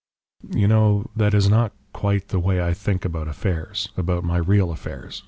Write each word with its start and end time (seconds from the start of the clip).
"You 0.55 0.67
know 0.67 1.11
that 1.15 1.35
is 1.35 1.47
not 1.47 1.73
quite 1.93 2.29
the 2.29 2.39
way 2.39 2.59
I 2.59 2.73
think 2.73 3.05
about 3.05 3.27
affairs, 3.27 3.89
about 3.95 4.23
my 4.23 4.37
real 4.37 4.71
affairs. 4.71 5.19